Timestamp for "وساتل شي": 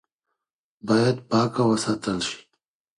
1.69-2.39